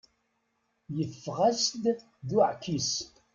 Yeffeɣ-as-d 0.95 1.83
d 2.27 2.29
uɛkis. 2.37 2.91